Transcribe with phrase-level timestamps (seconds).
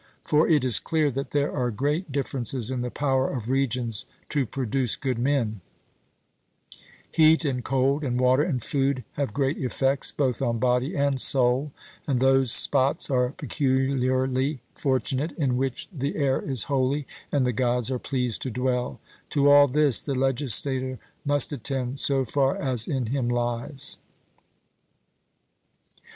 [0.25, 4.47] For it is clear that there are great differences in the power of regions to
[4.47, 5.61] produce good men:
[7.11, 11.71] heat and cold, and water and food, have great effects both on body and soul;
[12.07, 17.91] and those spots are peculiarly fortunate in which the air is holy, and the Gods
[17.91, 18.99] are pleased to dwell.
[19.29, 23.97] To all this the legislator must attend, so far as in him lies.